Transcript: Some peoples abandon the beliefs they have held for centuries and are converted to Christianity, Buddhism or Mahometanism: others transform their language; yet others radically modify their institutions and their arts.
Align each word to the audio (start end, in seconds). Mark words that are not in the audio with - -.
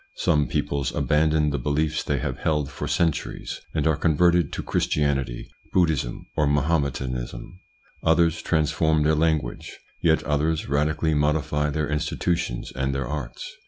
Some 0.15 0.47
peoples 0.47 0.91
abandon 0.95 1.51
the 1.51 1.59
beliefs 1.59 2.01
they 2.01 2.17
have 2.17 2.39
held 2.39 2.71
for 2.71 2.87
centuries 2.87 3.61
and 3.75 3.85
are 3.85 3.95
converted 3.95 4.51
to 4.53 4.63
Christianity, 4.63 5.47
Buddhism 5.73 6.25
or 6.35 6.47
Mahometanism: 6.47 7.59
others 8.01 8.41
transform 8.41 9.03
their 9.03 9.13
language; 9.13 9.77
yet 10.01 10.23
others 10.23 10.67
radically 10.67 11.13
modify 11.13 11.69
their 11.69 11.87
institutions 11.87 12.71
and 12.71 12.95
their 12.95 13.07
arts. 13.07 13.57